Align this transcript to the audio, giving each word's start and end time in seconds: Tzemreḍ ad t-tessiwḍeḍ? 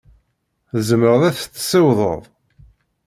Tzemreḍ 0.71 1.21
ad 1.29 1.35
t-tessiwḍeḍ? 1.37 2.23